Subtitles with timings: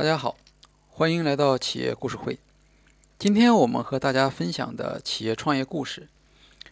[0.00, 0.34] 大家好，
[0.88, 2.38] 欢迎来到企业故事会。
[3.18, 6.08] 今天我们和大家分享的企业创业故事，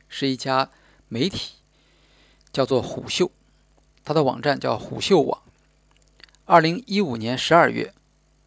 [0.09, 0.71] 是一家
[1.09, 1.57] 媒体，
[2.51, 3.31] 叫做虎嗅，
[4.03, 5.43] 它的网站叫虎嗅网。
[6.47, 7.93] 二零一五年十二月，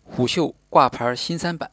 [0.04, 1.70] 虎嗅挂牌新三板，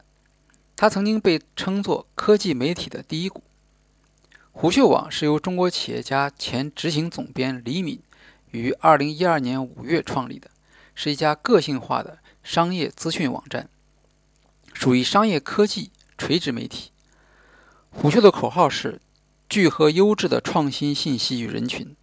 [0.75, 3.41] 它曾经被称作科技媒体的第一股。
[4.51, 7.99] 虎嗅网是由中国企业家、前执行总编李敏
[8.51, 10.51] 于二零一二年五月创立的，
[10.93, 12.19] 是一家个性化的。
[12.43, 13.69] 商业资讯网站
[14.73, 16.91] 属于商业科技垂直媒体。
[17.91, 19.01] 虎嗅的口号是
[19.49, 21.95] “聚合优质的创新信息与人群”。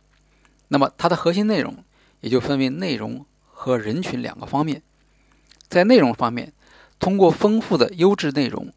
[0.68, 1.84] 那么它的核心内容
[2.20, 4.82] 也就分为内容和人群两个方面。
[5.68, 6.52] 在内容方面，
[6.98, 8.72] 通过丰富的优质内容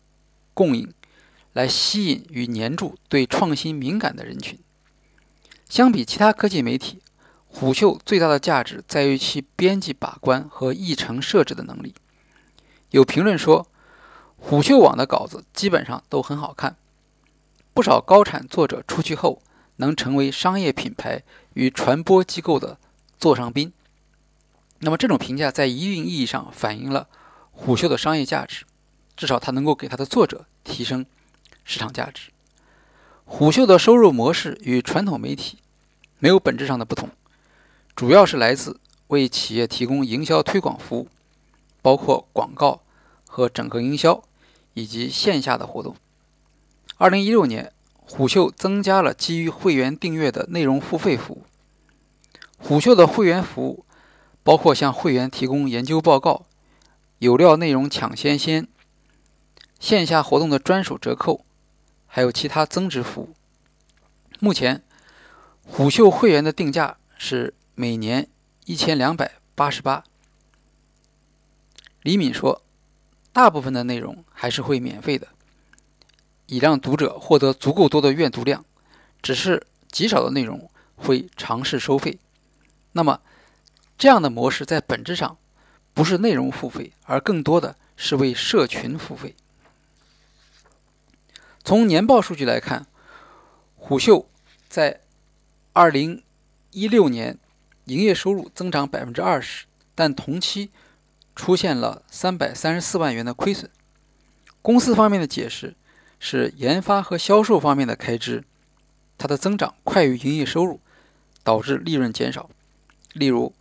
[0.53, 0.93] 供应，
[1.53, 4.57] 来吸引与黏住对创新敏感的人群。
[5.67, 7.01] 相比其他科技媒体。
[7.51, 11.93] 虎嗅最大的价值在于其编辑把关和议程设置的能力。
[12.91, 13.67] 有评论说，
[14.37, 16.77] 虎嗅网的稿子基本上都很好看，
[17.73, 19.41] 不少高产作者出去后
[19.77, 22.77] 能成为商业品牌与传播机构的
[23.19, 23.73] 座上宾。
[24.79, 27.09] 那么这种评价在一定意义上反映了
[27.51, 28.63] 虎嗅的商业价值，
[29.17, 31.05] 至少它能够给它的作者提升
[31.65, 32.29] 市场价值。
[33.25, 35.57] 虎嗅的收入模式与传统媒体
[36.19, 37.09] 没有本质上的不同。
[37.99, 41.09] 主要是来自为企业提供营销推广服务，
[41.81, 42.81] 包括广告
[43.27, 44.23] 和整合营销，
[44.73, 45.97] 以及线下的活动。
[46.95, 51.43] 二零一六年，虎嗅增加了基于会员订阅的内容付费服务。
[52.57, 53.83] 虎嗅的会员服务
[54.43, 56.45] 包括向会员提供研究报告、
[57.17, 58.65] 有料内容抢先先、
[59.77, 61.43] 线下活动的专属折扣，
[62.07, 63.33] 还有其他增值服务。
[64.39, 64.81] 目前，
[65.65, 67.53] 虎嗅会员的定价是。
[67.81, 68.27] 每年
[68.65, 70.03] 一千两百八十八。
[72.01, 72.61] 李敏说
[73.31, 75.29] ：“大部分的内容还是会免费的，
[76.47, 78.65] 以让读者获得足够多的阅读量。
[79.21, 82.19] 只是极少的内容会尝试收费。
[82.91, 83.21] 那么，
[83.97, 85.37] 这样的模式在本质上
[85.93, 89.33] 不是内容付费，而更多的是为社群付费。
[91.63, 92.85] 从年报数据来看，
[93.77, 94.27] 虎嗅
[94.67, 94.99] 在
[95.71, 96.21] 二零
[96.71, 97.39] 一六年。”
[97.89, 100.69] 营业收入增长百分之二十，但同期
[101.35, 103.69] 出现了三百三十四万元的亏损。
[104.61, 105.75] 公司方面的解释
[106.19, 108.43] 是研发和销售方面的开支，
[109.17, 110.79] 它的增长快于营业收入，
[111.43, 112.49] 导致利润减少。
[113.13, 113.53] 例如，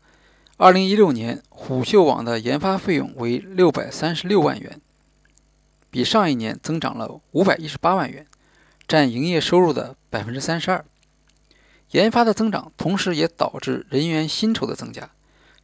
[0.59, 4.78] 二零一六年虎嗅网的研发费用为六百三十六万元，
[5.91, 8.27] 比上一年增长了五百一十八万元，
[8.87, 10.84] 占营业收入的百分之三十二。
[11.93, 15.10] 研发的增长，同时也导致人员薪酬的增加，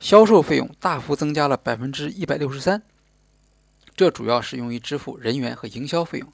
[0.01, 2.83] 销售费用大幅增加了百分之一百六十三，
[3.95, 6.33] 这主要是用于支付人员和营销费用。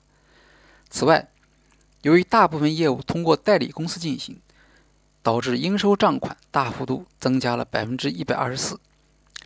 [0.89, 1.29] 此外，
[2.03, 4.41] 由于大部分业务通过代理公司进行，
[5.23, 8.79] 导致应收账款大幅度增加了百分之一百二十四，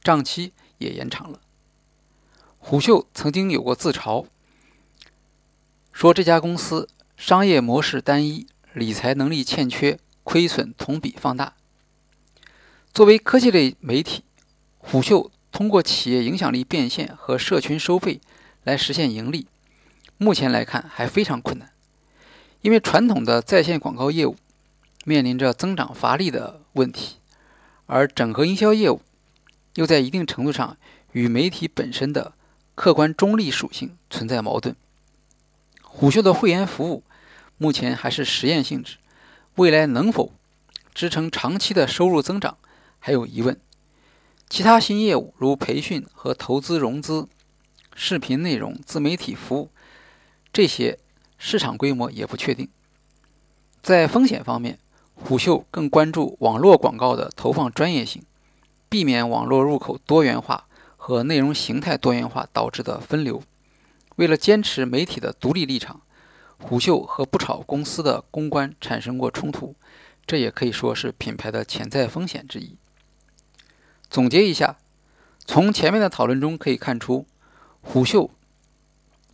[0.02, 1.40] 账期也延长了。
[2.58, 4.26] 虎嗅曾经有过自嘲，
[5.90, 9.98] 说这家公司商业模式单一，理财能力欠缺。
[10.24, 11.54] 亏损同比放大。
[12.92, 14.24] 作为科技类媒体，
[14.78, 18.20] 虎嗅通过企业影响力变现和社群收费
[18.64, 19.46] 来实现盈利，
[20.18, 21.70] 目前来看还非常困难。
[22.62, 24.36] 因为传统的在线广告业务
[25.04, 27.16] 面临着增长乏力的问题，
[27.86, 29.02] 而整合营销业务
[29.74, 30.76] 又在一定程度上
[31.12, 32.32] 与媒体本身的
[32.74, 34.74] 客观中立属性存在矛盾。
[35.82, 37.04] 虎嗅的会员服务
[37.58, 38.96] 目前还是实验性质。
[39.56, 40.32] 未来能否
[40.92, 42.58] 支撑长期的收入增长
[42.98, 43.56] 还有疑问。
[44.48, 47.28] 其他新业务如培训和投资融资、
[47.94, 49.70] 视频内容、自媒体服务，
[50.52, 50.98] 这些
[51.38, 52.68] 市场规模也不确定。
[53.80, 54.80] 在风险方面，
[55.14, 58.24] 虎嗅更关注网络广告的投放专业性，
[58.88, 60.66] 避免网络入口多元化
[60.96, 63.40] 和内容形态多元化导致的分流。
[64.16, 66.00] 为了坚持媒体的独立立场。
[66.66, 69.74] 虎嗅和不炒公司的公关产生过冲突，
[70.26, 72.78] 这也可以说是品牌的潜在风险之一。
[74.08, 74.78] 总结一下，
[75.44, 77.26] 从前面的讨论中可以看出，
[77.82, 78.30] 虎嗅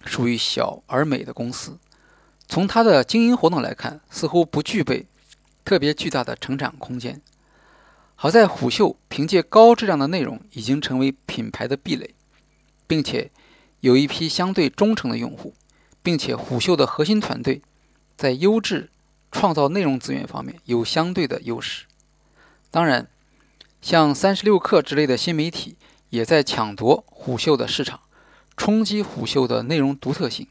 [0.04, 1.78] 属于小而美的公司。
[2.48, 5.06] 从它的经营活动来看，似乎不具备
[5.64, 7.22] 特别巨大的成长空间。
[8.16, 12.12] 好在虎嗅凭借高质量的内容已经成为品牌的壁垒，
[12.88, 13.30] 并且
[13.78, 15.54] 有一批相对忠诚的用户。
[16.02, 17.62] 并且虎嗅的核心团队
[18.16, 18.90] 在优质
[19.30, 21.84] 创造内容资源方面有相对的优势。
[22.70, 23.08] 当然，
[23.80, 25.76] 像三十六氪之类的新媒体
[26.10, 28.00] 也在抢夺虎嗅的市场，
[28.56, 30.46] 冲击虎嗅的内容独特性。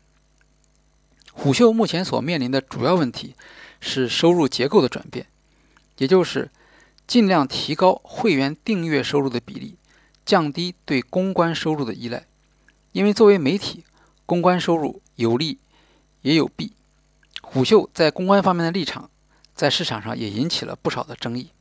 [1.31, 3.35] 虎嗅目前所面临的主要问题
[3.79, 5.27] 是收入结构的转变，
[5.97, 6.49] 也就是
[7.07, 9.77] 尽量提高会员订阅收入的比例，
[10.25, 12.25] 降低对公关收入的依赖。
[12.91, 13.85] 因为作为媒体，
[14.25, 15.57] 公关收入有利
[16.21, 16.71] 也有弊。
[17.41, 19.09] 虎嗅在公关方面的立场，
[19.53, 21.51] 在市场上也引起了不少的争议。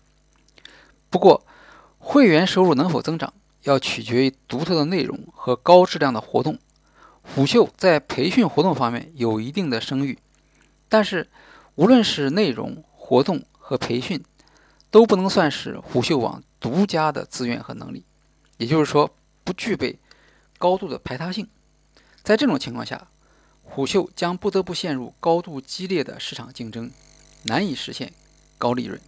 [1.10, 1.44] 不过，
[1.98, 3.34] 会员收入能否增长，
[3.64, 6.56] 要取决于独特的内容和高质量的活动。
[7.22, 10.18] 虎嗅在培训活动方面有一定的声誉，
[10.88, 11.28] 但是
[11.74, 14.22] 无论是内容、活动和培训，
[14.92, 18.04] 都不能算是虎嗅网独家的资源和能力，
[18.58, 19.10] 也就是说，
[19.42, 19.98] 不具备
[20.58, 21.48] 高度的排他性。
[22.22, 23.08] 在这种情况下，
[23.78, 26.90] 虎嗅将不得不陷入高度激烈的市场竞争，
[27.44, 28.12] 难以实现
[28.58, 29.00] 高利润。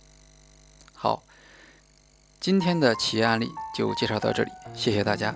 [0.94, 1.24] 好。
[2.38, 5.34] 今天的企业案例就介绍到这里，谢谢大家。